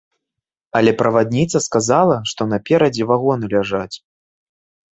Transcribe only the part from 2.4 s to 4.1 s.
наперадзе вагоны ляжаць.